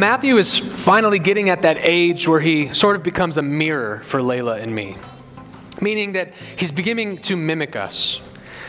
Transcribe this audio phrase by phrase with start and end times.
[0.00, 4.20] Matthew is finally getting at that age where he sort of becomes a mirror for
[4.20, 4.96] Layla and me,
[5.80, 8.20] meaning that he's beginning to mimic us.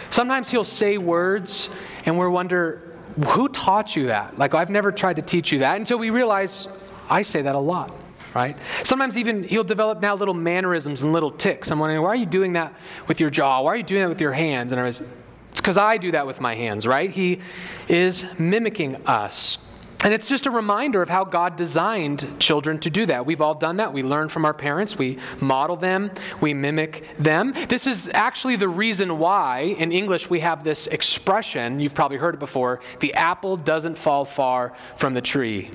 [0.09, 1.69] Sometimes he'll say words
[2.05, 2.97] and we wonder,
[3.27, 4.39] who taught you that?
[4.39, 6.67] Like, I've never tried to teach you that until we realize
[7.11, 7.93] I say that a lot,
[8.33, 8.57] right?
[8.81, 11.69] Sometimes even he'll develop now little mannerisms and little ticks.
[11.69, 12.73] I'm wondering, why are you doing that
[13.07, 13.61] with your jaw?
[13.61, 14.71] Why are you doing that with your hands?
[14.71, 15.03] And I was,
[15.51, 17.11] it's because I do that with my hands, right?
[17.11, 17.39] He
[17.87, 19.59] is mimicking us.
[20.01, 23.25] And it's just a reminder of how God designed children to do that.
[23.25, 23.91] We've all done that.
[23.91, 27.53] We learn from our parents, we model them, we mimic them.
[27.67, 32.35] This is actually the reason why in English we have this expression, you've probably heard
[32.35, 35.69] it before the apple doesn't fall far from the tree.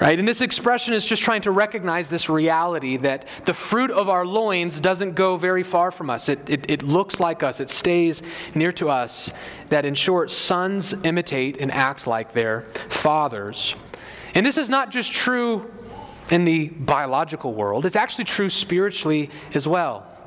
[0.00, 0.16] Right?
[0.16, 4.24] And this expression is just trying to recognize this reality that the fruit of our
[4.24, 6.28] loins doesn't go very far from us.
[6.28, 8.22] It, it, it looks like us, it stays
[8.54, 9.32] near to us.
[9.70, 13.74] That, in short, sons imitate and act like their fathers.
[14.34, 15.68] And this is not just true
[16.30, 20.17] in the biological world, it's actually true spiritually as well.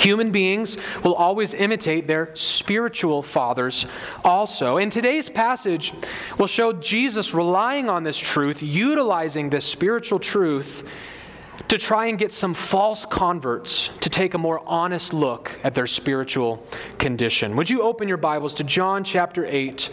[0.00, 3.86] Human beings will always imitate their spiritual fathers
[4.24, 4.76] also.
[4.76, 5.92] And today's passage
[6.38, 10.84] will show Jesus relying on this truth, utilizing this spiritual truth
[11.66, 15.86] to try and get some false converts to take a more honest look at their
[15.86, 16.64] spiritual
[16.98, 17.56] condition.
[17.56, 19.90] Would you open your Bibles to John chapter 8,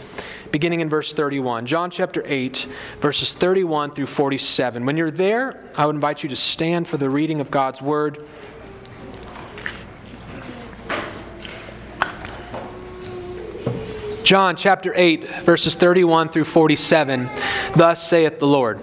[0.52, 1.66] beginning in verse 31?
[1.66, 2.66] John chapter 8,
[3.00, 4.86] verses 31 through 47.
[4.86, 8.26] When you're there, I would invite you to stand for the reading of God's word.
[14.26, 17.30] John chapter 8, verses 31 through 47.
[17.76, 18.82] Thus saith the Lord.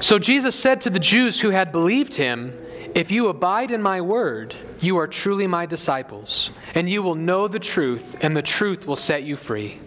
[0.00, 2.52] So Jesus said to the Jews who had believed him,
[2.92, 7.46] If you abide in my word, you are truly my disciples, and you will know
[7.46, 9.78] the truth, and the truth will set you free.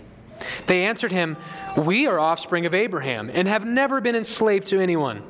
[0.67, 1.35] They answered him,
[1.75, 5.21] We are offspring of Abraham, and have never been enslaved to anyone.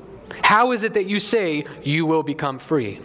[0.43, 3.01] How is it that you say you will become free?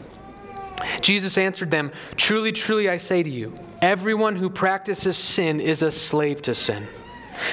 [1.01, 5.93] Jesus answered them, Truly, truly, I say to you, everyone who practices sin is a
[5.93, 6.87] slave to sin.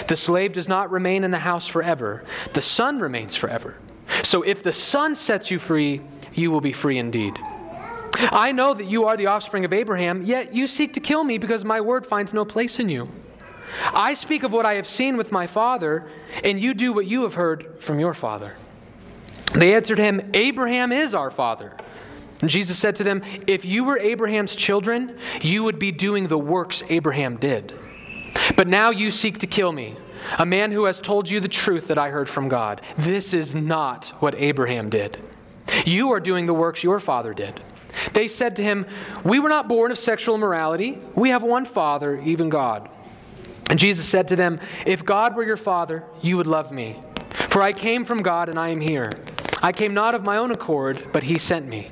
[0.08, 3.76] The slave does not remain in the house forever, the son remains forever.
[4.24, 6.02] So if the son sets you free,
[6.34, 7.38] you will be free indeed.
[8.14, 11.38] I know that you are the offspring of Abraham, yet you seek to kill me
[11.38, 13.10] because my word finds no place in you.
[13.94, 16.08] I speak of what I have seen with my father,
[16.44, 18.56] and you do what you have heard from your father.
[19.54, 21.74] They answered him, Abraham is our father.
[22.42, 26.38] And Jesus said to them, If you were Abraham's children, you would be doing the
[26.38, 27.74] works Abraham did.
[28.56, 29.96] But now you seek to kill me,
[30.40, 32.82] a man who has told you the truth that I heard from God.
[32.98, 35.20] This is not what Abraham did.
[35.86, 37.62] You are doing the works your father did.
[38.14, 38.86] They said to him,
[39.24, 41.00] We were not born of sexual immorality.
[41.16, 42.90] We have one Father, even God.
[43.70, 47.02] And Jesus said to them, If God were your Father, you would love me.
[47.50, 49.12] For I came from God and I am here.
[49.62, 51.92] I came not of my own accord, but he sent me.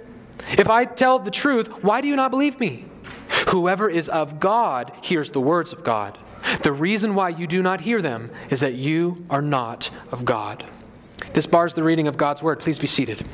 [0.57, 2.85] If I tell the truth, why do you not believe me?
[3.49, 6.17] Whoever is of God hears the words of God.
[6.63, 10.65] The reason why you do not hear them is that you are not of God.
[11.33, 12.59] This bars the reading of God's word.
[12.59, 13.27] Please be seated.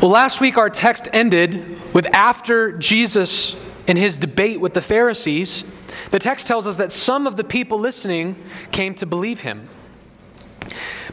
[0.00, 5.64] Well, last week our text ended with after Jesus in his debate with the Pharisees
[6.10, 8.36] the text tells us that some of the people listening
[8.72, 9.68] came to believe him.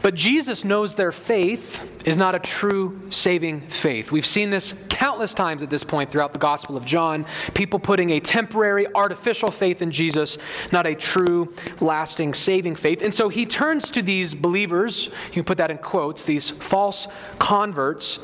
[0.02, 4.12] But Jesus knows their faith is not a true saving faith.
[4.12, 7.24] We've seen this countless times at this point throughout the Gospel of John.
[7.54, 10.36] People putting a temporary, artificial faith in Jesus,
[10.72, 13.00] not a true, lasting, saving faith.
[13.00, 17.06] And so he turns to these believers, you can put that in quotes, these false
[17.38, 18.18] converts,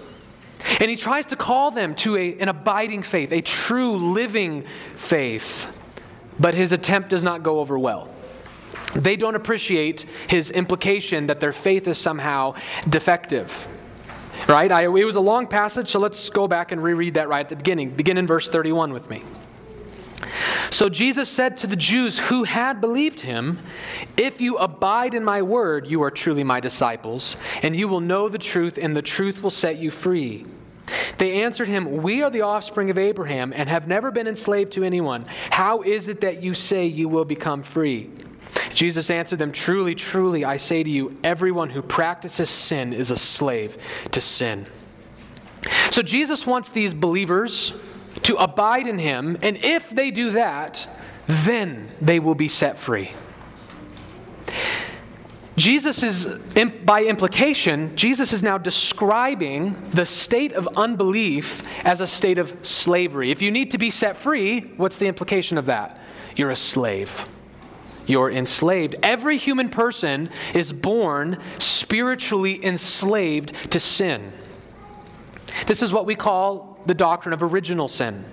[0.81, 4.65] and he tries to call them to a, an abiding faith, a true, living
[4.97, 5.67] faith
[6.41, 8.13] but his attempt does not go over well.
[8.95, 12.55] They don't appreciate his implication that their faith is somehow
[12.89, 13.69] defective.
[14.49, 14.73] Right?
[14.73, 17.49] I, it was a long passage, so let's go back and reread that right at
[17.49, 17.91] the beginning.
[17.91, 19.23] Begin in verse 31 with me.
[20.71, 23.59] So Jesus said to the Jews who had believed him,
[24.17, 28.29] If you abide in my word, you are truly my disciples, and you will know
[28.29, 30.47] the truth, and the truth will set you free.
[31.21, 34.85] They answered him, We are the offspring of Abraham and have never been enslaved to
[34.85, 35.27] anyone.
[35.51, 38.09] How is it that you say you will become free?
[38.73, 43.19] Jesus answered them, Truly, truly, I say to you, everyone who practices sin is a
[43.19, 43.77] slave
[44.13, 44.65] to sin.
[45.91, 47.75] So Jesus wants these believers
[48.23, 50.89] to abide in him, and if they do that,
[51.27, 53.11] then they will be set free.
[55.61, 56.25] Jesus is,
[56.87, 63.31] by implication, Jesus is now describing the state of unbelief as a state of slavery.
[63.31, 66.01] If you need to be set free, what's the implication of that?
[66.35, 67.27] You're a slave.
[68.07, 68.97] You're enslaved.
[69.03, 74.33] Every human person is born spiritually enslaved to sin.
[75.67, 78.25] This is what we call the doctrine of original sin.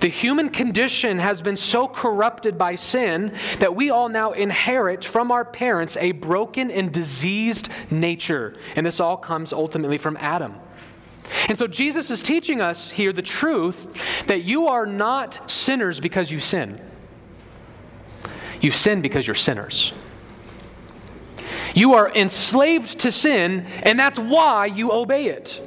[0.00, 5.30] The human condition has been so corrupted by sin that we all now inherit from
[5.30, 8.56] our parents a broken and diseased nature.
[8.76, 10.56] And this all comes ultimately from Adam.
[11.48, 16.30] And so Jesus is teaching us here the truth that you are not sinners because
[16.30, 16.80] you sin.
[18.60, 19.92] You sin because you're sinners.
[21.74, 25.60] You are enslaved to sin, and that's why you obey it.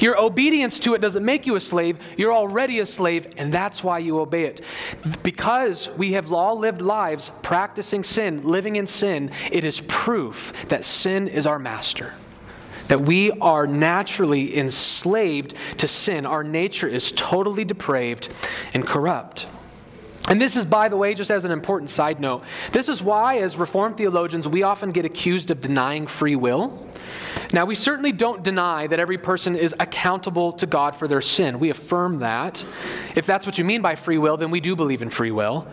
[0.00, 1.98] Your obedience to it doesn't make you a slave.
[2.16, 4.60] You're already a slave, and that's why you obey it.
[5.22, 10.84] Because we have all lived lives practicing sin, living in sin, it is proof that
[10.84, 12.14] sin is our master.
[12.88, 16.26] That we are naturally enslaved to sin.
[16.26, 18.28] Our nature is totally depraved
[18.74, 19.46] and corrupt.
[20.28, 23.38] And this is, by the way, just as an important side note, this is why,
[23.38, 26.88] as Reformed theologians, we often get accused of denying free will.
[27.52, 31.60] Now, we certainly don't deny that every person is accountable to God for their sin.
[31.60, 32.64] We affirm that.
[33.14, 35.68] If that's what you mean by free will, then we do believe in free will.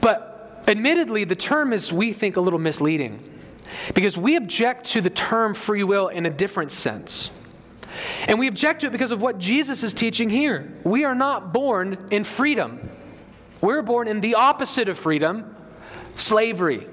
[0.00, 3.22] But admittedly, the term is, we think, a little misleading
[3.94, 7.30] because we object to the term free will in a different sense.
[8.26, 10.72] And we object to it because of what Jesus is teaching here.
[10.84, 12.89] We are not born in freedom.
[13.60, 15.56] We're born in the opposite of freedom
[16.14, 16.86] slavery.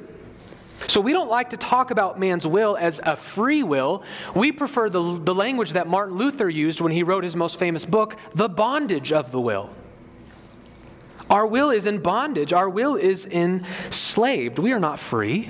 [0.87, 4.03] So we don't like to talk about man's will as a free will.
[4.35, 7.83] We prefer the, the language that Martin Luther used when he wrote his most famous
[7.83, 9.69] book, The Bondage of the Will.
[11.29, 14.59] Our will is in bondage, our will is enslaved.
[14.59, 15.49] We are not free.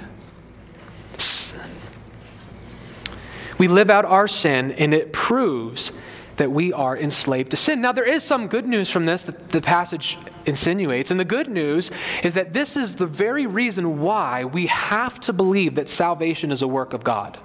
[3.60, 5.92] We live out our sin, and it proves
[6.38, 7.82] that we are enslaved to sin.
[7.82, 11.12] Now, there is some good news from this that the passage insinuates.
[11.12, 11.92] And the good news
[12.24, 16.62] is that this is the very reason why we have to believe that salvation is
[16.62, 17.40] a work of God.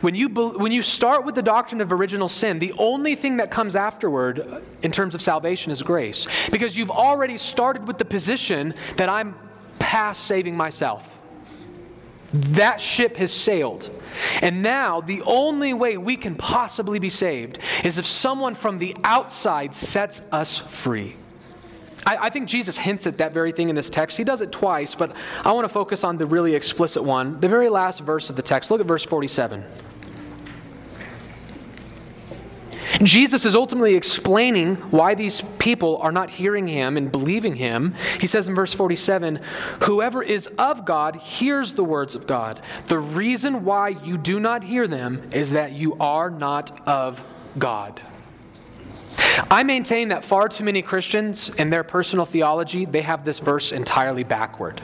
[0.00, 3.50] When you, when you start with the doctrine of original sin, the only thing that
[3.50, 6.26] comes afterward uh, in terms of salvation is grace.
[6.50, 9.34] Because you've already started with the position that I'm
[9.78, 11.16] past saving myself.
[12.32, 13.88] That ship has sailed.
[14.42, 18.96] And now, the only way we can possibly be saved is if someone from the
[19.04, 21.16] outside sets us free.
[22.06, 24.16] I, I, think Jesus hints at that very thing in this text.
[24.16, 25.14] He does it twice, but
[25.44, 28.42] I want to focus on the really explicit one, the very last verse of the
[28.42, 28.70] text.
[28.70, 29.64] Look at verse 47.
[33.02, 37.94] Jesus is ultimately explaining why these people are not hearing him and believing him.
[38.20, 39.40] He says in verse 47
[39.84, 42.62] Whoever is of God hears the words of God.
[42.86, 47.22] The reason why you do not hear them is that you are not of
[47.58, 48.00] God.
[49.50, 53.72] I maintain that far too many Christians, in their personal theology, they have this verse
[53.72, 54.80] entirely backward.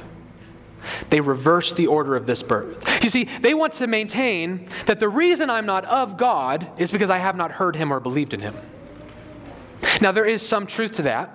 [1.11, 3.05] They reverse the order of this birth.
[3.05, 7.11] You see, they want to maintain that the reason I'm not of God is because
[7.11, 8.55] I have not heard him or believed in him.
[10.01, 11.35] Now, there is some truth to that,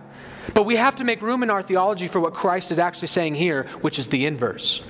[0.53, 3.35] but we have to make room in our theology for what Christ is actually saying
[3.35, 4.81] here, which is the inverse.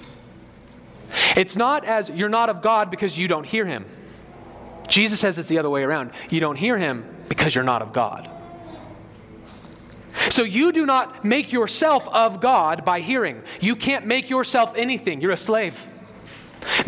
[1.36, 3.86] It's not as you're not of God because you don't hear him.
[4.88, 6.12] Jesus says it's the other way around.
[6.30, 8.30] You don't hear him because you're not of God.
[10.30, 13.42] So you do not make yourself of God by hearing.
[13.60, 15.22] You can't make yourself anything.
[15.22, 15.88] You're a slave.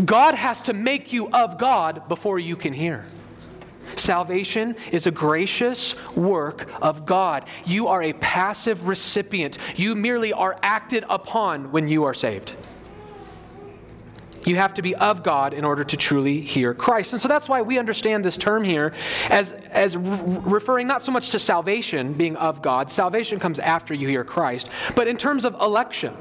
[0.03, 3.05] God has to make you of God before you can hear.
[3.95, 7.45] Salvation is a gracious work of God.
[7.65, 9.57] You are a passive recipient.
[9.75, 12.53] You merely are acted upon when you are saved.
[14.47, 17.11] You have to be of God in order to truly hear Christ.
[17.11, 18.93] And so that's why we understand this term here
[19.29, 22.89] as, as re- referring not so much to salvation, being of God.
[22.89, 26.15] Salvation comes after you hear Christ, but in terms of election.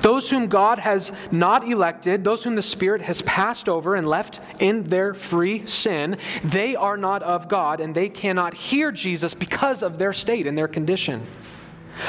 [0.00, 4.40] Those whom God has not elected, those whom the Spirit has passed over and left
[4.60, 9.82] in their free sin, they are not of God and they cannot hear Jesus because
[9.82, 11.26] of their state and their condition.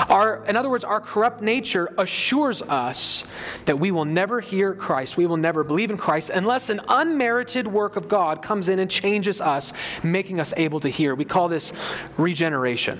[0.10, 3.24] Our, in other words, our corrupt nature assures us
[3.66, 7.68] that we will never hear Christ, we will never believe in Christ unless an unmerited
[7.68, 9.74] work of God comes in and changes us,
[10.04, 11.16] making us able to hear.
[11.16, 11.74] We call this
[12.18, 13.00] regeneration.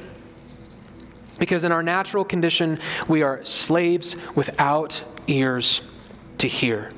[1.40, 5.82] Because in our natural condition, we are slaves without ears
[6.38, 6.92] to hear.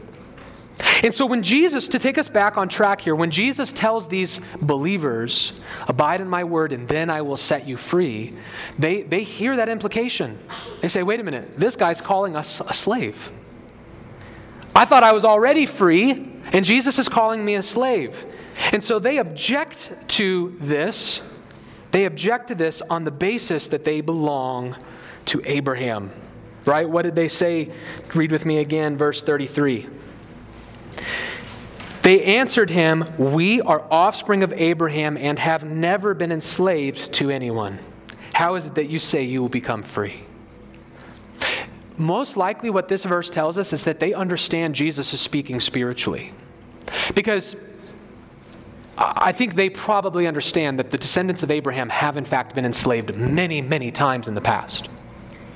[1.03, 4.39] And so, when Jesus, to take us back on track here, when Jesus tells these
[4.62, 5.53] believers,
[5.88, 8.34] Abide in my word, and then I will set you free,
[8.77, 10.38] they, they hear that implication.
[10.82, 13.32] They say, Wait a minute, this guy's calling us a slave.
[14.75, 16.12] I thought I was already free,
[16.51, 18.25] and Jesus is calling me a slave.
[18.74, 21.22] And so they object to this.
[21.91, 24.75] They object to this on the basis that they belong
[25.25, 26.12] to Abraham.
[26.65, 26.89] Right?
[26.89, 27.72] What did they say?
[28.13, 29.88] Read with me again, verse 33.
[32.02, 37.80] They answered him, We are offspring of Abraham and have never been enslaved to anyone.
[38.34, 40.24] How is it that you say you will become free?
[41.98, 46.32] Most likely, what this verse tells us is that they understand Jesus is speaking spiritually.
[47.16, 47.56] Because
[48.98, 53.16] I think they probably understand that the descendants of Abraham have, in fact, been enslaved
[53.16, 54.90] many, many times in the past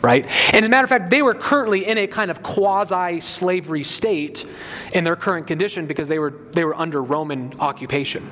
[0.01, 0.25] right?
[0.53, 3.83] And as a matter of fact, they were currently in a kind of quasi slavery
[3.83, 4.45] state
[4.93, 8.29] in their current condition because they were, they were under Roman occupation.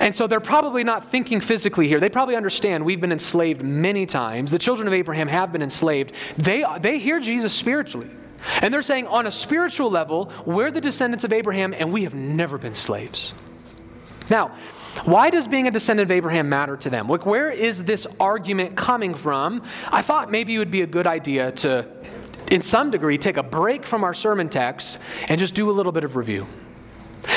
[0.00, 2.00] And so they're probably not thinking physically here.
[2.00, 4.50] They probably understand we've been enslaved many times.
[4.50, 6.12] The children of Abraham have been enslaved.
[6.36, 8.10] They, they hear Jesus spiritually.
[8.60, 12.14] And they're saying, on a spiritual level, we're the descendants of Abraham and we have
[12.14, 13.32] never been slaves.
[14.28, 14.56] Now,
[15.04, 17.08] why does being a descendant of Abraham matter to them?
[17.08, 19.62] Like, where is this argument coming from?
[19.88, 21.86] I thought maybe it would be a good idea to,
[22.50, 24.98] in some degree, take a break from our sermon text
[25.28, 26.46] and just do a little bit of review.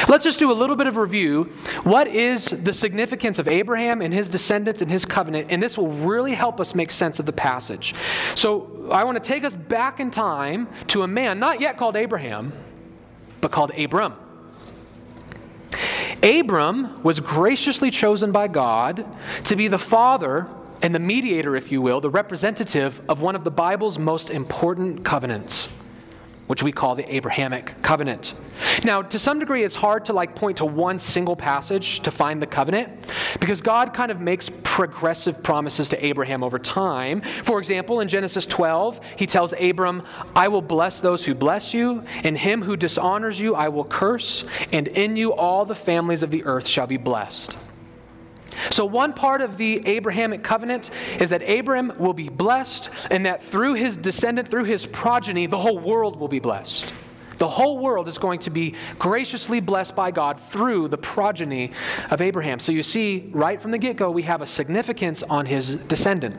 [0.09, 1.45] Let's just do a little bit of review.
[1.83, 5.47] What is the significance of Abraham and his descendants and his covenant?
[5.49, 7.95] And this will really help us make sense of the passage.
[8.35, 11.95] So I want to take us back in time to a man not yet called
[11.95, 12.51] Abraham,
[13.39, 14.13] but called Abram.
[16.23, 19.05] Abram was graciously chosen by God
[19.45, 20.47] to be the father
[20.81, 25.03] and the mediator, if you will, the representative of one of the Bible's most important
[25.03, 25.69] covenants
[26.47, 28.33] which we call the Abrahamic covenant.
[28.83, 32.41] Now, to some degree, it's hard to like point to one single passage to find
[32.41, 32.89] the covenant
[33.39, 37.21] because God kind of makes progressive promises to Abraham over time.
[37.43, 40.03] For example, in Genesis 12, he tells Abram,
[40.35, 44.45] I will bless those who bless you, and him who dishonors you I will curse,
[44.71, 47.57] and in you all the families of the earth shall be blessed.
[48.71, 53.41] So, one part of the Abrahamic covenant is that Abram will be blessed, and that
[53.41, 56.91] through his descendant, through his progeny, the whole world will be blessed.
[57.37, 61.71] The whole world is going to be graciously blessed by God through the progeny
[62.09, 62.59] of Abraham.
[62.59, 66.35] So, you see, right from the get go, we have a significance on his descendant.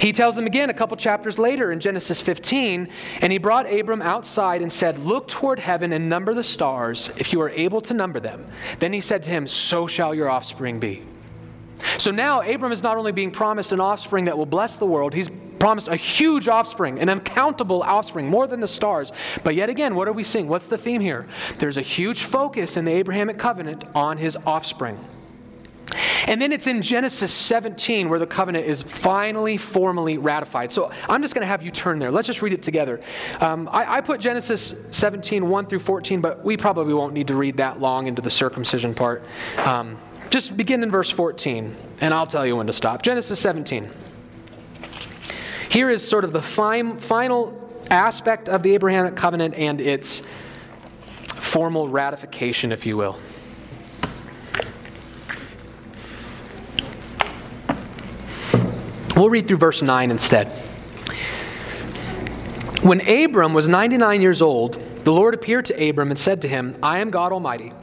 [0.00, 2.88] He tells them again a couple chapters later in Genesis 15,
[3.20, 7.34] and he brought Abram outside and said, Look toward heaven and number the stars, if
[7.34, 8.46] you are able to number them.
[8.78, 11.02] Then he said to him, So shall your offspring be.
[11.98, 15.12] So now Abram is not only being promised an offspring that will bless the world,
[15.12, 15.28] he's
[15.58, 19.12] promised a huge offspring, an uncountable offspring, more than the stars.
[19.44, 20.48] But yet again, what are we seeing?
[20.48, 21.28] What's the theme here?
[21.58, 24.98] There's a huge focus in the Abrahamic covenant on his offspring.
[26.26, 30.70] And then it's in Genesis 17 where the covenant is finally formally ratified.
[30.72, 32.10] So I'm just going to have you turn there.
[32.10, 33.00] Let's just read it together.
[33.40, 37.34] Um, I, I, put Genesis 17, 1 through 14, but we probably won't need to
[37.34, 39.24] read that long into the circumcision part.
[39.58, 39.98] Um,
[40.30, 43.02] just begin in verse 14, and I'll tell you when to stop.
[43.02, 43.90] Genesis 17.
[45.70, 47.56] Here is sort of the final
[47.90, 50.22] aspect of the Abrahamic covenant and its
[51.50, 53.18] formal ratification, if you will.
[59.20, 60.48] We'll read through verse 9 instead.
[62.80, 66.74] When Abram was 99 years old, the Lord appeared to Abram and said to him,
[66.82, 67.74] I am God Almighty.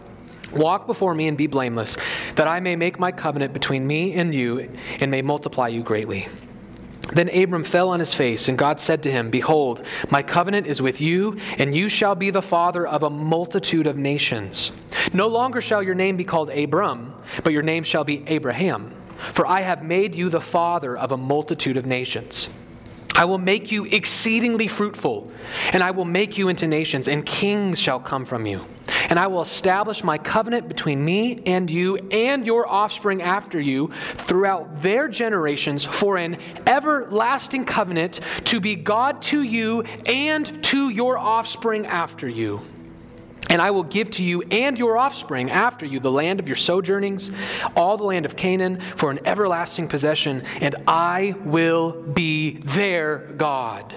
[0.52, 1.96] Walk before me and be blameless,
[2.38, 4.68] that I may make my covenant between me and you
[5.00, 6.28] and may multiply you greatly.
[7.14, 10.82] Then Abram fell on his face, and God said to him, Behold, my covenant is
[10.82, 14.72] with you, and you shall be the father of a multitude of nations.
[15.14, 17.14] No longer shall your name be called Abram,
[17.44, 18.92] but your name shall be Abraham
[19.34, 22.50] for I have made you the father of a multitude of nations.
[23.18, 25.32] I will make you exceedingly fruitful,
[25.74, 28.64] and I will make you into nations, and kings shall come from you.
[29.10, 33.92] And I will establish my covenant between me and you and your offspring after you
[34.14, 41.18] throughout their generations for an everlasting covenant to be God to you and to your
[41.18, 42.62] offspring after you.
[43.50, 46.58] And I will give to you and your offspring after you the land of your
[46.58, 47.32] sojournings,
[47.76, 53.96] all the land of Canaan, for an everlasting possession, and I will be their God.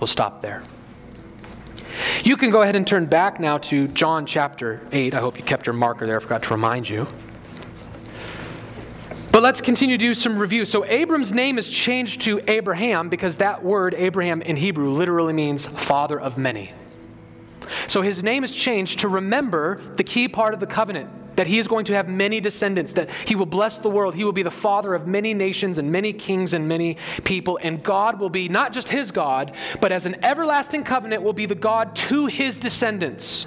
[0.00, 0.62] We'll stop there.
[2.24, 5.14] You can go ahead and turn back now to John chapter 8.
[5.14, 6.16] I hope you kept your marker there.
[6.16, 7.06] I forgot to remind you.
[9.30, 10.66] But let's continue to do some review.
[10.66, 15.66] So, Abram's name is changed to Abraham because that word, Abraham in Hebrew, literally means
[15.66, 16.74] father of many.
[17.88, 21.58] So, his name is changed to remember the key part of the covenant that he
[21.58, 24.14] is going to have many descendants, that he will bless the world.
[24.14, 27.58] He will be the father of many nations and many kings and many people.
[27.62, 31.46] And God will be not just his God, but as an everlasting covenant, will be
[31.46, 33.46] the God to his descendants.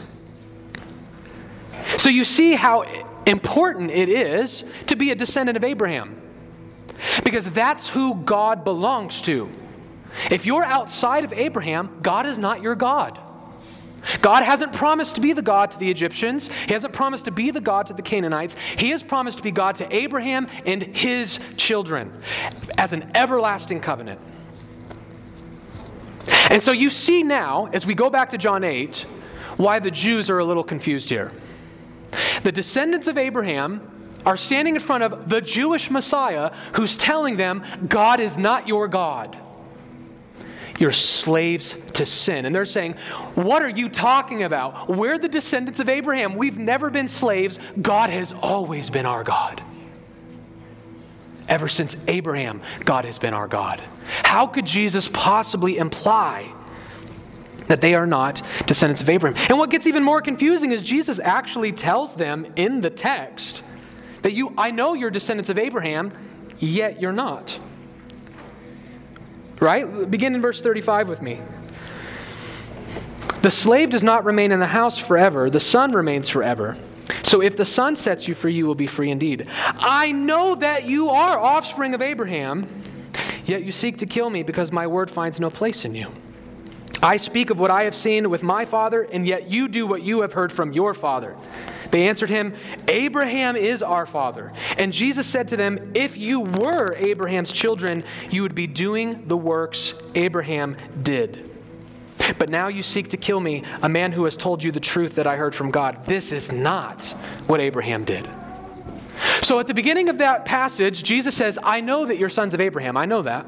[1.97, 2.85] So, you see how
[3.25, 6.21] important it is to be a descendant of Abraham.
[7.23, 9.49] Because that's who God belongs to.
[10.31, 13.19] If you're outside of Abraham, God is not your God.
[14.21, 16.49] God hasn't promised to be the God to the Egyptians.
[16.67, 18.55] He hasn't promised to be the God to the Canaanites.
[18.77, 22.13] He has promised to be God to Abraham and his children
[22.77, 24.19] as an everlasting covenant.
[26.49, 29.05] And so you see now, as we go back to John 8,
[29.57, 31.31] why the Jews are a little confused here.
[32.43, 33.81] The descendants of Abraham
[34.25, 38.87] are standing in front of the Jewish Messiah who's telling them, God is not your
[38.87, 39.37] God.
[40.77, 42.45] You're slaves to sin.
[42.45, 42.95] And they're saying,
[43.35, 44.89] What are you talking about?
[44.89, 46.35] We're the descendants of Abraham.
[46.35, 47.59] We've never been slaves.
[47.81, 49.63] God has always been our God.
[51.47, 53.81] Ever since Abraham, God has been our God.
[54.23, 56.51] How could Jesus possibly imply
[57.67, 59.41] that they are not descendants of Abraham.
[59.49, 63.63] And what gets even more confusing is Jesus actually tells them in the text
[64.21, 66.11] that you I know you're descendants of Abraham,
[66.59, 67.59] yet you're not.
[69.59, 70.09] Right?
[70.09, 71.39] Begin in verse 35 with me.
[73.41, 76.77] The slave does not remain in the house forever, the son remains forever.
[77.21, 79.47] So if the son sets you free, you will be free indeed.
[79.57, 82.65] I know that you are offspring of Abraham,
[83.45, 86.11] yet you seek to kill me because my word finds no place in you.
[87.03, 90.01] I speak of what I have seen with my father, and yet you do what
[90.01, 91.35] you have heard from your father.
[91.91, 92.55] They answered him,
[92.87, 94.53] Abraham is our father.
[94.77, 99.37] And Jesus said to them, If you were Abraham's children, you would be doing the
[99.37, 101.51] works Abraham did.
[102.37, 105.15] But now you seek to kill me, a man who has told you the truth
[105.15, 106.05] that I heard from God.
[106.05, 107.05] This is not
[107.47, 108.27] what Abraham did.
[109.41, 112.61] So at the beginning of that passage, Jesus says, I know that you're sons of
[112.61, 112.97] Abraham.
[112.97, 113.45] I know that.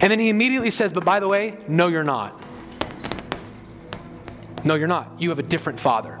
[0.00, 2.42] And then he immediately says, But by the way, no, you're not.
[4.64, 5.20] No, you're not.
[5.20, 6.19] You have a different father.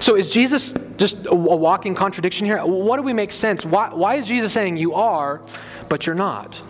[0.00, 2.58] So is Jesus just a walking contradiction here?
[2.64, 3.64] What do we make sense?
[3.64, 5.42] Why, why is Jesus saying you are,
[5.88, 6.60] but you're not?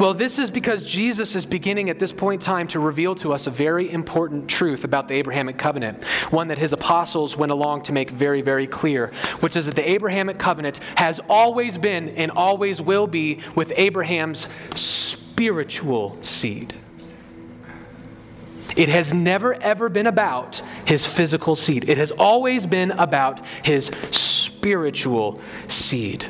[0.00, 3.32] Well, this is because Jesus is beginning at this point in time to reveal to
[3.32, 7.82] us a very important truth about the Abrahamic covenant, one that his apostles went along
[7.84, 12.30] to make very, very clear, which is that the Abrahamic covenant has always been and
[12.30, 16.74] always will be with Abraham's spiritual seed.
[18.78, 21.88] It has never, ever been about his physical seed.
[21.88, 26.26] It has always been about his spiritual seed.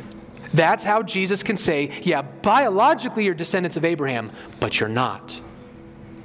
[0.54, 5.38] That's how Jesus can say, yeah, biologically you're descendants of Abraham, but you're not.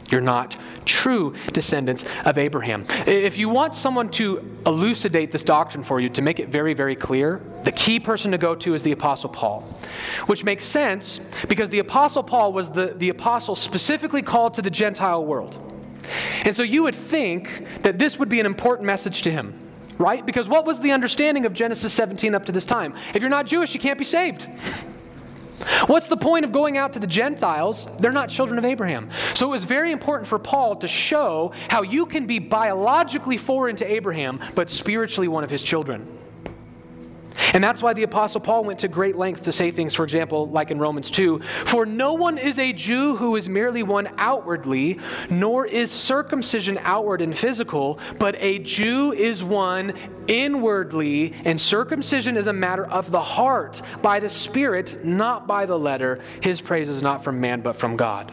[0.09, 0.55] You're not
[0.85, 2.85] true descendants of Abraham.
[3.05, 6.95] If you want someone to elucidate this doctrine for you, to make it very, very
[6.95, 9.61] clear, the key person to go to is the Apostle Paul.
[10.27, 14.69] Which makes sense because the Apostle Paul was the, the apostle specifically called to the
[14.69, 15.72] Gentile world.
[16.45, 19.53] And so you would think that this would be an important message to him,
[19.97, 20.25] right?
[20.25, 22.95] Because what was the understanding of Genesis 17 up to this time?
[23.13, 24.47] If you're not Jewish, you can't be saved.
[25.87, 27.87] What's the point of going out to the Gentiles?
[27.99, 29.09] They're not children of Abraham.
[29.33, 33.75] So it was very important for Paul to show how you can be biologically foreign
[33.77, 36.07] to Abraham, but spiritually one of his children.
[37.53, 40.47] And that's why the Apostle Paul went to great lengths to say things, for example,
[40.49, 44.99] like in Romans 2 For no one is a Jew who is merely one outwardly,
[45.29, 49.93] nor is circumcision outward and physical, but a Jew is one
[50.27, 55.77] inwardly, and circumcision is a matter of the heart, by the Spirit, not by the
[55.77, 56.19] letter.
[56.41, 58.31] His praise is not from man, but from God.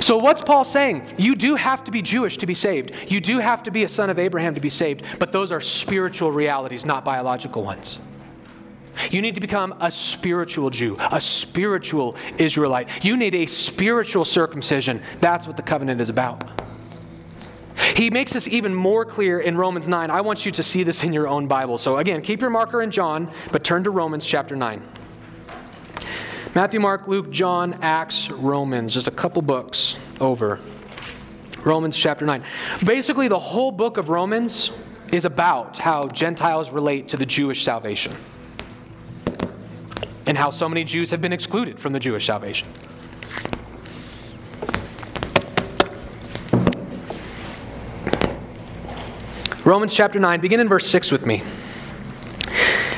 [0.00, 1.04] So, what's Paul saying?
[1.16, 2.92] You do have to be Jewish to be saved.
[3.08, 5.60] You do have to be a son of Abraham to be saved, but those are
[5.60, 7.98] spiritual realities, not biological ones.
[9.10, 13.04] You need to become a spiritual Jew, a spiritual Israelite.
[13.04, 15.02] You need a spiritual circumcision.
[15.20, 16.62] That's what the covenant is about.
[17.96, 20.10] He makes this even more clear in Romans 9.
[20.10, 21.76] I want you to see this in your own Bible.
[21.76, 24.82] So, again, keep your marker in John, but turn to Romans chapter 9.
[26.54, 30.60] Matthew, Mark, Luke, John, Acts, Romans, just a couple books over.
[31.64, 32.44] Romans chapter 9.
[32.86, 34.70] Basically, the whole book of Romans
[35.10, 38.14] is about how Gentiles relate to the Jewish salvation
[40.26, 42.68] and how so many Jews have been excluded from the Jewish salvation.
[49.64, 51.42] Romans chapter 9, begin in verse 6 with me.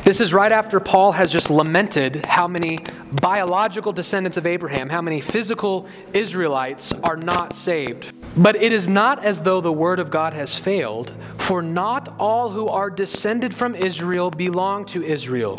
[0.07, 2.79] This is right after Paul has just lamented how many
[3.21, 8.13] biological descendants of Abraham, how many physical Israelites are not saved.
[8.37, 12.51] But it is not as though the word of God has failed, for not all
[12.51, 15.59] who are descended from Israel belong to Israel.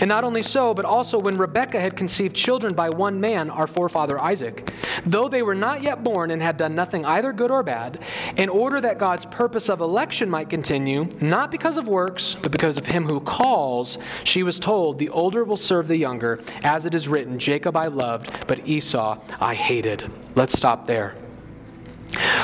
[0.00, 3.66] And not only so, but also when Rebekah had conceived children by one man, our
[3.66, 4.70] forefather Isaac,
[5.06, 8.00] though they were not yet born and had done nothing either good or bad,
[8.36, 12.76] in order that God's purpose of election might continue, not because of works, but because
[12.76, 16.94] of him who calls, she was told, The older will serve the younger, as it
[16.94, 20.10] is written, Jacob I loved, but Esau I hated.
[20.34, 21.14] Let's stop there.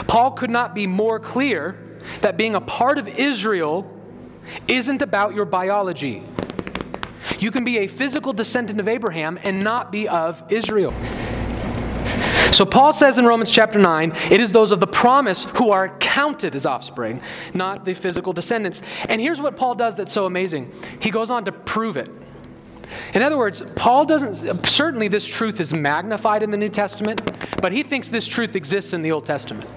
[0.06, 1.78] Paul could not be more clear
[2.20, 3.90] that being a part of Israel
[4.68, 6.22] isn't about your biology.
[7.38, 10.92] You can be a physical descendant of Abraham and not be of Israel.
[12.52, 15.88] So Paul says in Romans chapter 9, it is those of the promise who are
[15.98, 17.20] counted as offspring,
[17.52, 18.80] not the physical descendants.
[19.08, 20.72] And here's what Paul does that's so amazing.
[21.00, 22.08] He goes on to prove it.
[23.14, 27.20] In other words, Paul doesn't, certainly this truth is magnified in the New Testament,
[27.60, 29.68] but he thinks this truth exists in the Old Testament.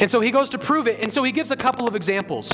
[0.00, 1.00] And so he goes to prove it.
[1.00, 2.50] And so he gives a couple of examples.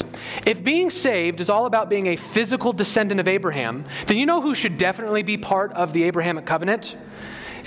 [0.47, 4.41] If being saved is all about being a physical descendant of Abraham, then you know
[4.41, 6.97] who should definitely be part of the Abrahamic covenant?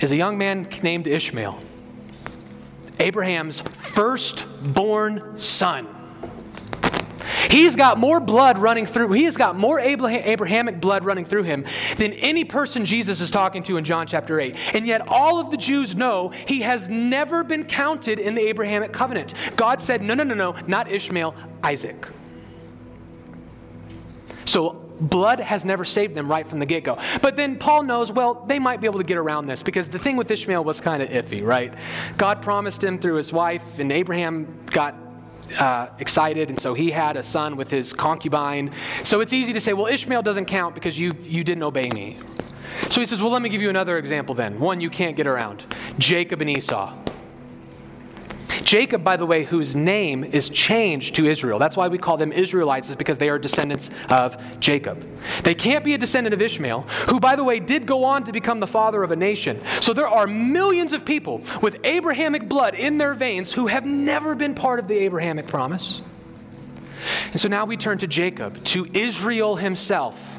[0.00, 1.60] Is a young man named Ishmael.
[2.98, 5.91] Abraham's firstborn son.
[7.50, 11.64] He's got more blood running through, he has got more Abrahamic blood running through him
[11.96, 14.56] than any person Jesus is talking to in John chapter 8.
[14.74, 18.92] And yet, all of the Jews know he has never been counted in the Abrahamic
[18.92, 19.34] covenant.
[19.56, 22.06] God said, no, no, no, no, not Ishmael, Isaac.
[24.44, 26.98] So, blood has never saved them right from the get go.
[27.20, 29.98] But then Paul knows, well, they might be able to get around this because the
[29.98, 31.74] thing with Ishmael was kind of iffy, right?
[32.16, 34.94] God promised him through his wife, and Abraham got
[35.58, 38.72] uh, excited, and so he had a son with his concubine.
[39.04, 42.18] So it's easy to say, well, Ishmael doesn't count because you, you didn't obey me.
[42.90, 44.58] So he says, well, let me give you another example then.
[44.58, 45.64] One you can't get around
[45.98, 46.96] Jacob and Esau.
[48.62, 51.58] Jacob, by the way, whose name is changed to Israel.
[51.58, 55.06] That's why we call them Israelites, is because they are descendants of Jacob.
[55.44, 58.32] They can't be a descendant of Ishmael, who, by the way, did go on to
[58.32, 59.60] become the father of a nation.
[59.80, 64.34] So there are millions of people with Abrahamic blood in their veins who have never
[64.34, 66.02] been part of the Abrahamic promise.
[67.32, 70.38] And so now we turn to Jacob, to Israel himself.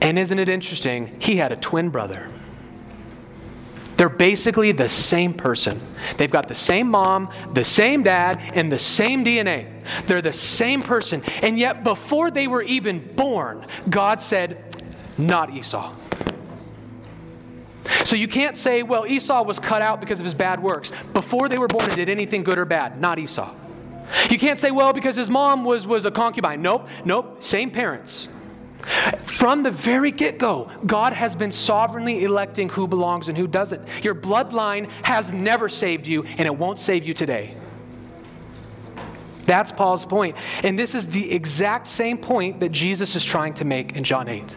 [0.00, 1.14] And isn't it interesting?
[1.20, 2.28] He had a twin brother.
[4.00, 5.78] They're basically the same person.
[6.16, 9.84] They've got the same mom, the same dad, and the same DNA.
[10.06, 11.22] They're the same person.
[11.42, 14.74] And yet, before they were even born, God said,
[15.18, 15.94] Not Esau.
[18.04, 20.92] So you can't say, well, Esau was cut out because of his bad works.
[21.12, 23.54] Before they were born and did anything good or bad, not Esau.
[24.30, 26.62] You can't say, well, because his mom was, was a concubine.
[26.62, 28.28] Nope, nope, same parents.
[29.24, 33.82] From the very get go, God has been sovereignly electing who belongs and who doesn't.
[34.04, 37.56] Your bloodline has never saved you, and it won't save you today.
[39.46, 40.36] That's Paul's point.
[40.62, 44.28] And this is the exact same point that Jesus is trying to make in John
[44.28, 44.56] 8.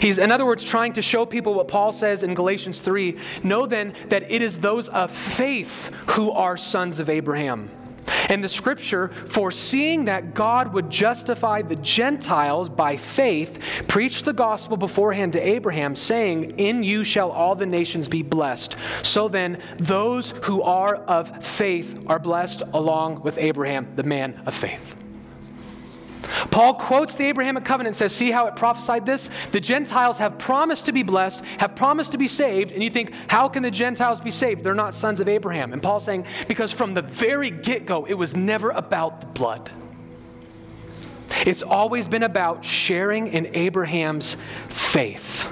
[0.00, 3.66] He's, in other words, trying to show people what Paul says in Galatians 3 Know
[3.66, 7.70] then that it is those of faith who are sons of Abraham.
[8.28, 14.76] And the scripture, foreseeing that God would justify the Gentiles by faith, preached the gospel
[14.76, 18.76] beforehand to Abraham, saying, In you shall all the nations be blessed.
[19.02, 24.54] So then, those who are of faith are blessed along with Abraham, the man of
[24.54, 24.96] faith.
[26.50, 29.30] Paul quotes the Abrahamic covenant and says, See how it prophesied this?
[29.52, 33.12] The Gentiles have promised to be blessed, have promised to be saved, and you think,
[33.28, 34.64] How can the Gentiles be saved?
[34.64, 35.72] They're not sons of Abraham.
[35.72, 39.70] And Paul's saying, Because from the very get go, it was never about the blood.
[41.46, 44.36] It's always been about sharing in Abraham's
[44.68, 45.48] faith.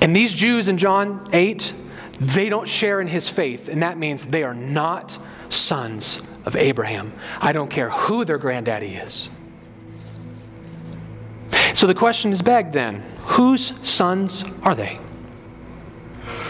[0.00, 1.72] And these Jews in John 8,
[2.20, 5.18] they don't share in his faith, and that means they are not
[5.54, 7.12] sons of Abraham.
[7.40, 9.30] I don't care who their granddaddy is.
[11.74, 14.98] So the question is begged then whose sons are they?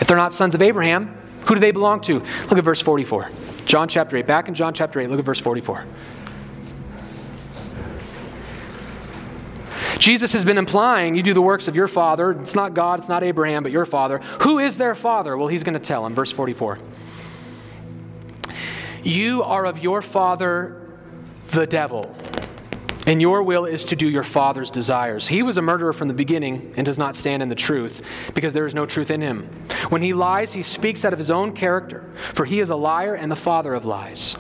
[0.01, 2.21] If they're not sons of Abraham, who do they belong to?
[2.49, 3.31] Look at verse 44.
[3.64, 4.27] John chapter 8.
[4.27, 5.87] Back in John chapter 8, look at verse 44.
[9.99, 12.33] Jesus has been implying you do the works of your father.
[12.33, 14.19] It's not God, it's not Abraham, but your father.
[14.43, 15.37] Who is their father?
[15.37, 16.14] Well, he's going to tell him.
[16.14, 16.79] Verse 44.
[19.05, 20.81] You are of your father,
[21.49, 22.17] the devil,
[23.07, 25.29] and your will is to do your father's desires.
[25.29, 28.01] He was a murderer from the beginning and does not stand in the truth,
[28.33, 29.51] because there is no truth in him.
[29.90, 33.14] When he lies, he speaks out of his own character, for he is a liar
[33.14, 34.37] and the father of lies.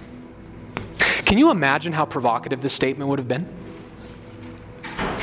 [1.26, 3.46] Can you imagine how provocative this statement would have been?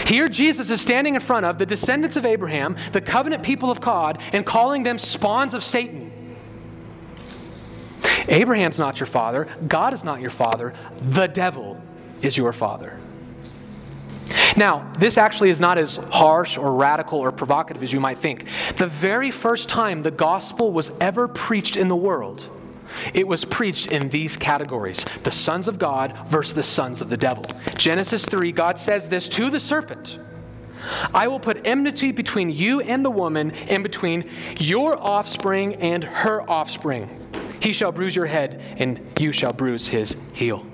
[0.06, 3.82] Here, Jesus is standing in front of the descendants of Abraham, the covenant people of
[3.82, 6.11] God, and calling them spawns of Satan.
[8.28, 9.48] Abraham's not your father.
[9.68, 10.74] God is not your father.
[10.98, 11.82] The devil
[12.22, 12.98] is your father.
[14.56, 18.46] Now, this actually is not as harsh or radical or provocative as you might think.
[18.78, 22.48] The very first time the gospel was ever preached in the world,
[23.14, 27.18] it was preached in these categories the sons of God versus the sons of the
[27.18, 27.46] devil.
[27.78, 30.18] Genesis 3, God says this to the serpent
[31.14, 36.50] I will put enmity between you and the woman, and between your offspring and her
[36.50, 37.21] offspring.
[37.62, 40.66] He shall bruise your head, and you shall bruise his heel.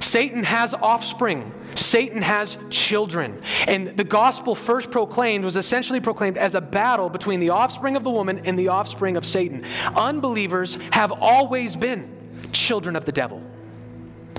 [0.00, 1.52] Satan has offspring.
[1.74, 3.42] Satan has children.
[3.66, 8.04] And the gospel first proclaimed was essentially proclaimed as a battle between the offspring of
[8.04, 9.64] the woman and the offspring of Satan.
[9.96, 12.08] Unbelievers have always been
[12.52, 13.42] children of the devil.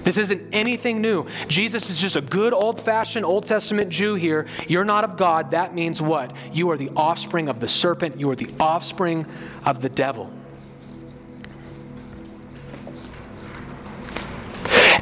[0.05, 1.25] This isn't anything new.
[1.47, 4.45] Jesus is just a good old fashioned Old Testament Jew here.
[4.67, 5.51] You're not of God.
[5.51, 6.31] That means what?
[6.53, 9.25] You are the offspring of the serpent, you are the offspring
[9.65, 10.31] of the devil.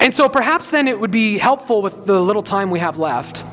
[0.04, 3.46] And so perhaps then it would be helpful with the little time we have left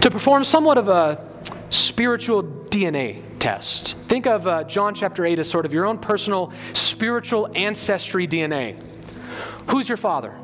[0.00, 1.22] to perform somewhat of a
[1.68, 3.94] spiritual DNA test.
[4.08, 8.82] Think of uh, John chapter 8 as sort of your own personal spiritual ancestry DNA.
[9.68, 10.34] Who's your father?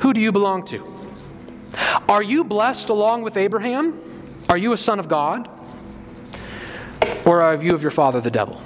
[0.00, 0.84] Who do you belong to?
[2.06, 3.98] Are you blessed along with Abraham?
[4.50, 5.48] Are you a son of God?
[7.24, 8.60] Or are you of your father, the devil?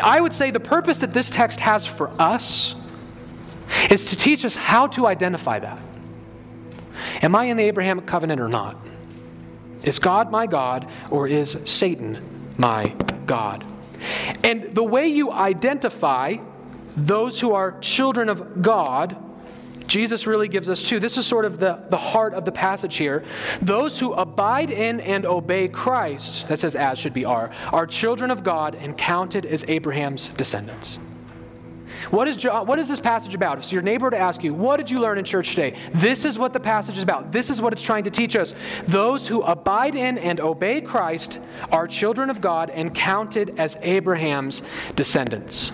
[0.00, 2.76] I would say the purpose that this text has for us
[3.90, 5.80] is to teach us how to identify that.
[7.22, 8.76] Am I in the Abrahamic covenant or not?
[9.82, 12.94] Is God my God or is Satan my
[13.26, 13.64] God?
[14.42, 16.36] And the way you identify
[16.96, 19.16] those who are children of God,
[19.86, 20.98] Jesus really gives us two.
[20.98, 23.24] This is sort of the, the heart of the passage here.
[23.60, 28.30] Those who abide in and obey Christ, that says as should be are, are children
[28.30, 30.98] of God and counted as Abraham's descendants.
[32.10, 33.58] What is, what is this passage about?
[33.58, 35.76] If your neighbor to ask you, What did you learn in church today?
[35.94, 37.32] This is what the passage is about.
[37.32, 38.54] This is what it's trying to teach us.
[38.86, 41.38] Those who abide in and obey Christ
[41.70, 44.62] are children of God and counted as Abraham's
[44.94, 45.72] descendants.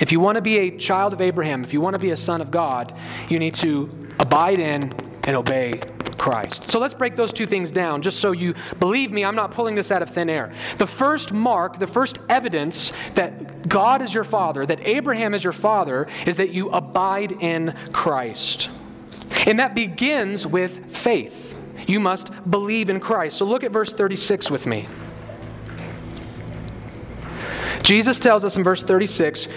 [0.00, 2.16] If you want to be a child of Abraham, if you want to be a
[2.16, 2.94] son of God,
[3.28, 4.92] you need to abide in
[5.26, 5.80] and obey
[6.18, 6.68] Christ.
[6.68, 9.74] So let's break those two things down just so you believe me, I'm not pulling
[9.74, 10.52] this out of thin air.
[10.78, 15.52] The first mark, the first evidence that God is your father, that Abraham is your
[15.52, 18.70] father, is that you abide in Christ.
[19.46, 21.54] And that begins with faith.
[21.86, 23.36] You must believe in Christ.
[23.36, 24.86] So look at verse 36 with me.
[27.82, 29.48] Jesus tells us in verse 36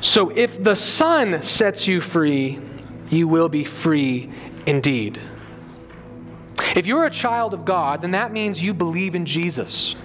[0.00, 2.60] So if the Son sets you free,
[3.10, 4.30] you will be free
[4.66, 5.20] indeed.
[6.76, 9.96] If you're a child of God, then that means you believe in Jesus.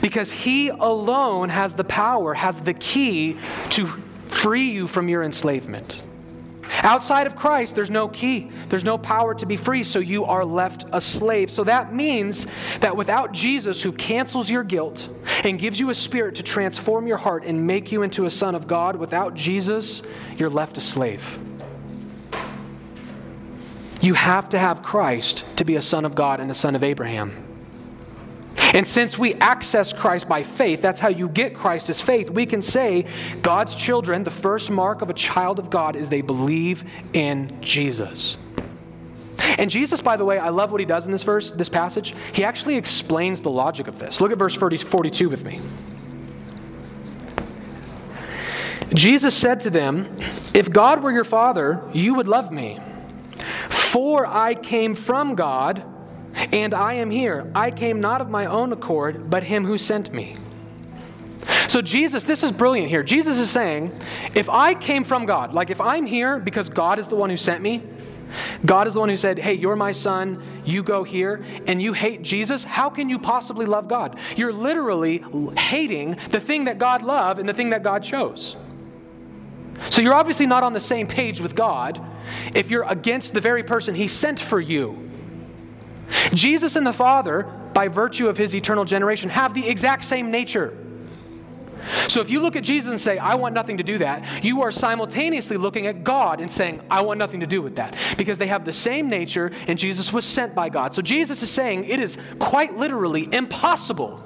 [0.00, 3.38] Because He alone has the power, has the key
[3.70, 3.86] to
[4.28, 6.02] free you from your enslavement.
[6.82, 8.50] Outside of Christ, there's no key.
[8.68, 11.50] There's no power to be free, so you are left a slave.
[11.50, 12.46] So that means
[12.80, 15.08] that without Jesus, who cancels your guilt
[15.44, 18.54] and gives you a spirit to transform your heart and make you into a son
[18.54, 20.02] of God, without Jesus,
[20.36, 21.22] you're left a slave.
[24.00, 26.82] You have to have Christ to be a son of God and a son of
[26.82, 27.51] Abraham.
[28.74, 32.46] And since we access Christ by faith, that's how you get Christ as faith, we
[32.46, 33.06] can say
[33.42, 38.36] God's children, the first mark of a child of God is they believe in Jesus.
[39.58, 42.14] And Jesus, by the way, I love what he does in this verse, this passage.
[42.32, 44.20] He actually explains the logic of this.
[44.20, 45.60] Look at verse 40, 42 with me.
[48.94, 50.18] Jesus said to them,
[50.54, 52.78] If God were your father, you would love me
[53.92, 55.84] for I came from God,
[56.52, 57.50] and I am here.
[57.54, 60.36] I came not of my own accord, but him who sent me.
[61.68, 63.02] So, Jesus, this is brilliant here.
[63.02, 63.92] Jesus is saying,
[64.34, 67.36] if I came from God, like if I'm here because God is the one who
[67.36, 67.82] sent me,
[68.64, 71.92] God is the one who said, Hey, you're my son, you go here, and you
[71.92, 74.18] hate Jesus, how can you possibly love God?
[74.36, 75.24] You're literally
[75.58, 78.56] hating the thing that God loved and the thing that God chose.
[79.90, 82.00] So you're obviously not on the same page with God
[82.54, 85.10] if you're against the very person he sent for you.
[86.34, 87.44] Jesus and the Father,
[87.74, 90.76] by virtue of his eternal generation, have the exact same nature.
[92.08, 94.62] So if you look at Jesus and say, I want nothing to do that, you
[94.62, 97.96] are simultaneously looking at God and saying, I want nothing to do with that.
[98.16, 100.94] Because they have the same nature and Jesus was sent by God.
[100.94, 104.22] So Jesus is saying it is quite literally impossible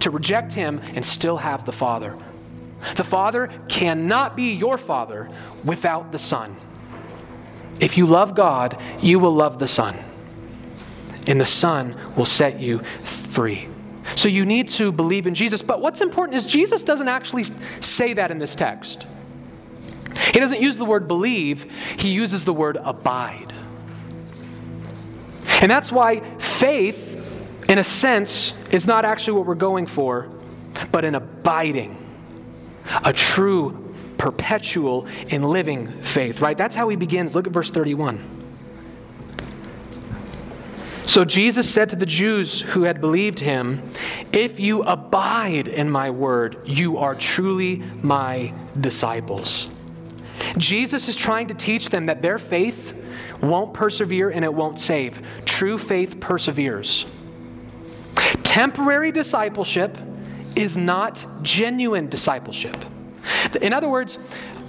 [0.00, 2.16] to reject him and still have the Father.
[2.96, 5.30] The Father cannot be your Father
[5.64, 6.56] without the Son.
[7.80, 9.96] If you love God, you will love the Son.
[11.26, 13.68] And the Son will set you free.
[14.16, 15.62] So you need to believe in Jesus.
[15.62, 17.44] But what's important is Jesus doesn't actually
[17.80, 19.06] say that in this text.
[20.32, 23.52] He doesn't use the word believe, he uses the word abide.
[25.60, 30.28] And that's why faith, in a sense, is not actually what we're going for,
[30.90, 31.96] but an abiding,
[33.04, 36.56] a true, perpetual, and living faith, right?
[36.56, 37.34] That's how he begins.
[37.34, 38.39] Look at verse 31.
[41.10, 43.82] So Jesus said to the Jews who had believed him,
[44.32, 49.66] If you abide in my word, you are truly my disciples.
[50.56, 52.94] Jesus is trying to teach them that their faith
[53.42, 55.20] won't persevere and it won't save.
[55.46, 57.06] True faith perseveres.
[58.44, 59.98] Temporary discipleship
[60.54, 62.76] is not genuine discipleship.
[63.60, 64.16] In other words,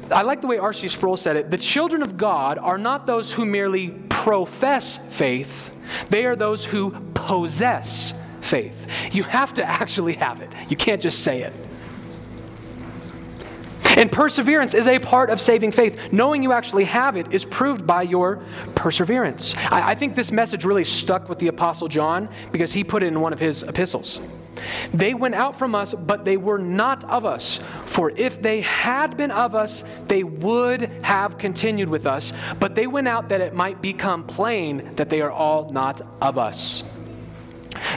[0.09, 0.87] I like the way R.C.
[0.87, 5.67] Sproul said it the children of God are not those who merely profess faith
[6.09, 8.87] they are those who possess faith.
[9.11, 11.53] You have to actually have it, you can't just say it.
[13.97, 15.99] And perseverance is a part of saving faith.
[16.13, 18.41] Knowing you actually have it is proved by your
[18.73, 19.53] perseverance.
[19.69, 23.07] I, I, think this message really stuck with the Apostle John because he put it
[23.07, 24.19] in one of his epistles.
[24.93, 27.59] They went out from us, but they were not of us.
[27.85, 32.33] For if they had been of us, they would have continued with us.
[32.59, 36.37] But they went out that it might become plain that they are all not of
[36.37, 36.83] us.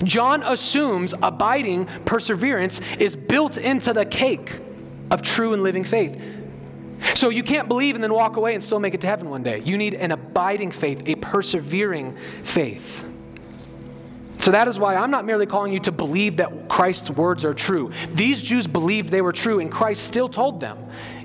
[0.05, 4.61] John assumes abiding perseverance is built into the cake
[5.11, 6.21] of true and living faith.
[7.15, 9.43] So you can't believe and then walk away and still make it to heaven one
[9.43, 9.61] day.
[9.65, 13.04] You need an abiding faith, a persevering faith.
[14.45, 17.55] So that is why I'm not merely calling you to believe that Christ's words are
[17.55, 17.93] true.
[18.13, 20.77] These Jews believed they were true, and Christ still told them,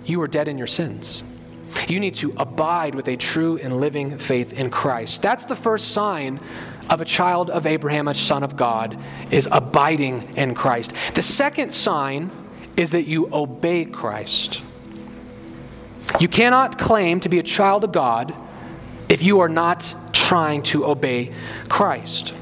[0.05, 1.21] You are dead in your sins.
[1.89, 5.21] You need to abide with a true and living faith in Christ.
[5.21, 6.39] That's the first sign
[6.89, 8.97] of a child of Abraham, a son of God,
[9.32, 10.93] is abiding in Christ.
[11.13, 12.32] The second sign
[12.77, 14.62] is that you obey Christ.
[16.21, 18.34] You cannot claim to be a child of God
[19.10, 21.34] if you are not trying to obey
[21.67, 22.34] Christ.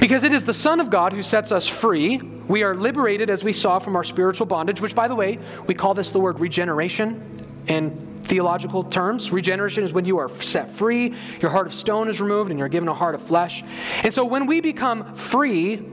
[0.00, 2.18] Because it is the Son of God who sets us free.
[2.18, 5.74] We are liberated, as we saw, from our spiritual bondage, which, by the way, we
[5.74, 9.30] call this the word regeneration in theological terms.
[9.30, 12.68] Regeneration is when you are set free, your heart of stone is removed, and you're
[12.68, 13.62] given a heart of flesh.
[14.02, 15.84] And so when we become free,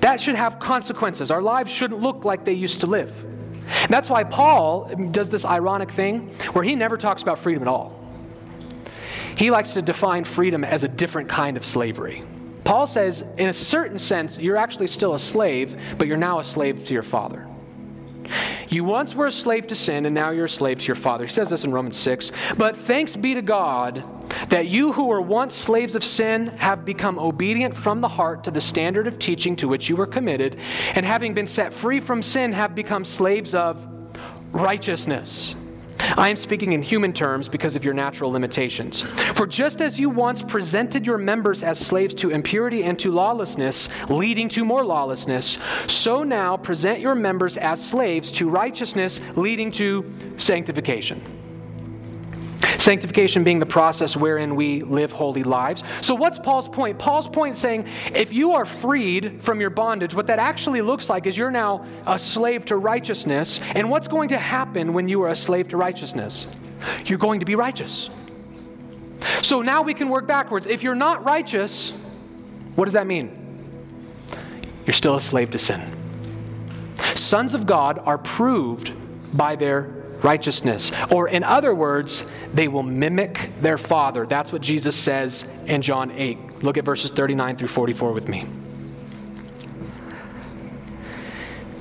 [0.00, 1.30] that should have consequences.
[1.30, 3.12] Our lives shouldn't look like they used to live.
[3.88, 7.96] that's why Paul does this ironic thing where he never talks about freedom at all.
[9.36, 12.24] He likes to define freedom as a different kind of slavery.
[12.70, 16.44] Paul says, in a certain sense, you're actually still a slave, but you're now a
[16.44, 17.48] slave to your father.
[18.68, 21.26] You once were a slave to sin, and now you're a slave to your father.
[21.26, 22.30] He says this in Romans 6.
[22.56, 24.04] But thanks be to God
[24.50, 28.52] that you who were once slaves of sin have become obedient from the heart to
[28.52, 30.56] the standard of teaching to which you were committed,
[30.94, 33.84] and having been set free from sin, have become slaves of
[34.52, 35.56] righteousness.
[36.16, 39.00] I am speaking in human terms because of your natural limitations.
[39.00, 43.88] For just as you once presented your members as slaves to impurity and to lawlessness,
[44.08, 50.04] leading to more lawlessness, so now present your members as slaves to righteousness, leading to
[50.36, 51.39] sanctification.
[52.78, 55.82] Sanctification being the process wherein we live holy lives.
[56.02, 56.98] So, what's Paul's point?
[56.98, 61.26] Paul's point saying if you are freed from your bondage, what that actually looks like
[61.26, 63.60] is you're now a slave to righteousness.
[63.74, 66.46] And what's going to happen when you are a slave to righteousness?
[67.04, 68.10] You're going to be righteous.
[69.42, 70.66] So now we can work backwards.
[70.66, 71.92] If you're not righteous,
[72.74, 73.36] what does that mean?
[74.86, 75.96] You're still a slave to sin.
[77.14, 78.92] Sons of God are proved
[79.36, 80.92] by their righteousness.
[81.10, 84.26] Or, in other words, they will mimic their father.
[84.26, 86.62] That's what Jesus says in John 8.
[86.62, 88.44] Look at verses 39 through 44 with me.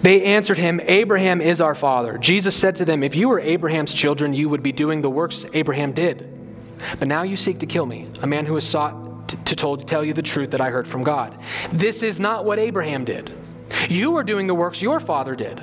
[0.02, 2.18] They answered him, Abraham is our father.
[2.18, 5.46] Jesus said to them, If you were Abraham's children, you would be doing the works
[5.54, 6.26] Abraham did.
[6.98, 9.82] But now you seek to kill me, a man who has sought to, to, told,
[9.82, 11.38] to tell you the truth that I heard from God.
[11.72, 13.32] This is not what Abraham did.
[13.90, 15.62] You are doing the works your father did.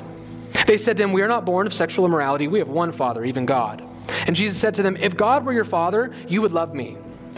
[0.67, 2.49] They said to him, We are not born of sexual immorality.
[2.49, 3.83] We have one father, even God.
[4.27, 6.97] And Jesus said to them, If God were your father, you would love me.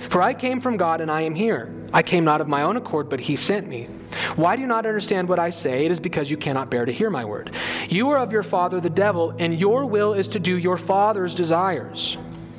[0.08, 1.74] For I came from God and I am here.
[1.92, 3.84] I came not of my own accord, but he sent me.
[4.36, 5.84] Why do you not understand what I say?
[5.84, 7.50] It is because you cannot bear to hear my word.
[7.88, 11.34] You are of your father, the devil, and your will is to do your father's
[11.34, 12.16] desires.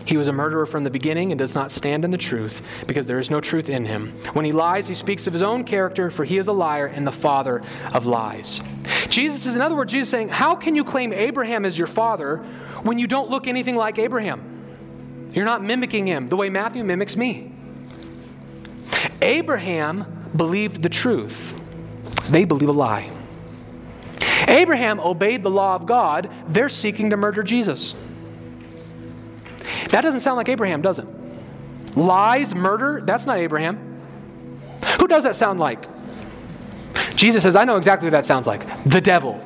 [0.09, 3.05] He was a murderer from the beginning and does not stand in the truth, because
[3.05, 4.11] there is no truth in him.
[4.33, 7.05] When he lies, he speaks of his own character, for he is a liar and
[7.05, 7.61] the father
[7.93, 8.59] of lies.
[9.09, 12.37] Jesus is, in other words, Jesus saying, How can you claim Abraham as your father
[12.81, 15.29] when you don't look anything like Abraham?
[15.31, 17.51] You're not mimicking him the way Matthew mimics me.
[19.21, 21.53] Abraham believed the truth,
[22.31, 23.11] they believe a lie.
[24.47, 27.93] Abraham obeyed the law of God, they're seeking to murder Jesus.
[29.89, 31.05] That doesn't sound like Abraham, does it?
[31.95, 33.77] Lies, murder, that's not Abraham.
[34.99, 35.85] Who does that sound like?
[37.15, 38.65] Jesus says, I know exactly what that sounds like.
[38.85, 39.43] The devil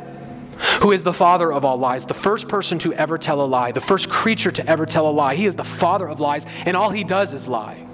[0.82, 3.72] who is the father of all lies, the first person to ever tell a lie,
[3.72, 5.36] the first creature to ever tell a lie.
[5.36, 7.86] He is the father of lies, and all he does is lie.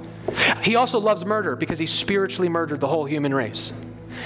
[0.64, 3.74] He also loves murder because he spiritually murdered the whole human race.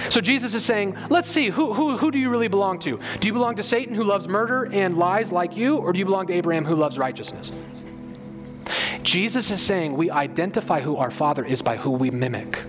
[0.10, 3.00] So Jesus is saying, let's see, who, who, who do you really belong to?
[3.20, 6.06] Do you belong to Satan who loves murder and lies like you, or do you
[6.06, 7.52] belong to Abraham who loves righteousness?
[9.03, 12.64] Jesus is saying we identify who our Father is by who we mimic.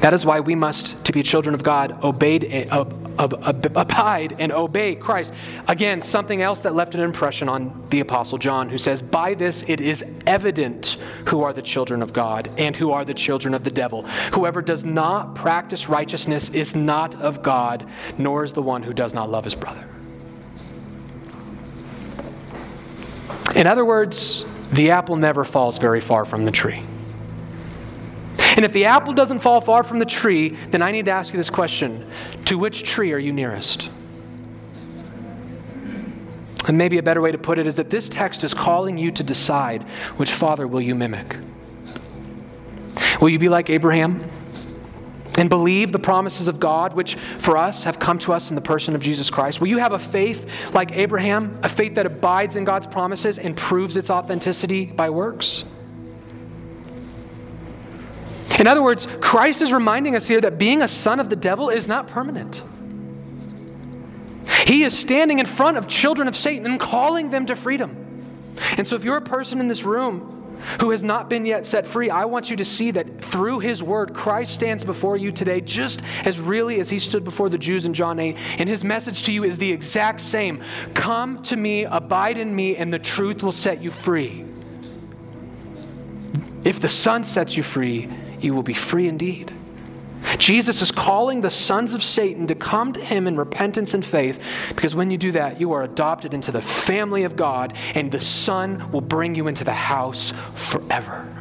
[0.00, 2.84] That is why we must, to be children of God, obeyed, uh,
[3.18, 5.32] abide and obey Christ.
[5.68, 9.64] Again, something else that left an impression on the Apostle John, who says, By this
[9.68, 13.64] it is evident who are the children of God and who are the children of
[13.64, 14.02] the devil.
[14.32, 17.88] Whoever does not practice righteousness is not of God,
[18.18, 19.86] nor is the one who does not love his brother.
[23.54, 26.82] In other words, the apple never falls very far from the tree.
[28.56, 31.32] And if the apple doesn't fall far from the tree, then I need to ask
[31.32, 32.10] you this question
[32.46, 33.90] To which tree are you nearest?
[36.68, 39.10] And maybe a better way to put it is that this text is calling you
[39.12, 39.82] to decide
[40.16, 41.38] which father will you mimic.
[43.20, 44.28] Will you be like Abraham
[45.38, 48.60] and believe the promises of God, which for us have come to us in the
[48.60, 49.60] person of Jesus Christ?
[49.60, 53.56] Will you have a faith like Abraham, a faith that abides in God's promises and
[53.56, 55.64] proves its authenticity by works?
[58.58, 61.70] In other words, Christ is reminding us here that being a son of the devil
[61.70, 62.62] is not permanent.
[64.66, 67.96] He is standing in front of children of Satan and calling them to freedom.
[68.76, 70.41] And so, if you're a person in this room
[70.80, 73.82] who has not been yet set free, I want you to see that through his
[73.82, 77.84] word, Christ stands before you today just as really as he stood before the Jews
[77.84, 78.36] in John 8.
[78.58, 80.62] And his message to you is the exact same
[80.94, 84.44] Come to me, abide in me, and the truth will set you free.
[86.64, 88.08] If the Son sets you free,
[88.40, 89.52] you will be free indeed.
[90.42, 94.42] Jesus is calling the sons of Satan to come to him in repentance and faith
[94.70, 98.18] because when you do that, you are adopted into the family of God and the
[98.18, 101.32] Son will bring you into the house forever.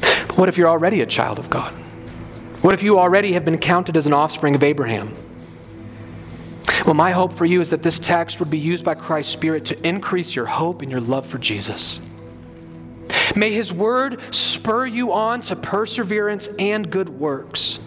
[0.00, 1.74] But what if you're already a child of God?
[2.62, 5.14] What if you already have been counted as an offspring of Abraham?
[6.86, 9.66] Well, my hope for you is that this text would be used by Christ's Spirit
[9.66, 12.00] to increase your hope and your love for Jesus.
[13.36, 17.78] May His word spur you on to perseverance and good works.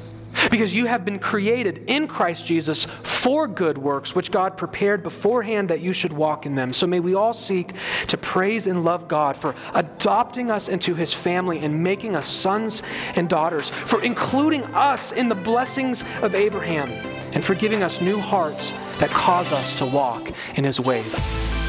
[0.49, 5.69] Because you have been created in Christ Jesus for good works, which God prepared beforehand
[5.69, 6.73] that you should walk in them.
[6.73, 7.73] So may we all seek
[8.07, 12.83] to praise and love God for adopting us into his family and making us sons
[13.15, 16.89] and daughters, for including us in the blessings of Abraham,
[17.33, 21.62] and for giving us new hearts that cause us to walk in his ways.